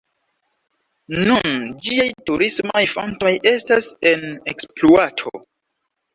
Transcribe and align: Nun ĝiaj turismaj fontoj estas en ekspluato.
Nun 1.27 1.59
ĝiaj 1.87 2.07
turismaj 2.31 2.83
fontoj 2.95 3.35
estas 3.53 3.93
en 4.15 4.27
ekspluato. 4.57 5.37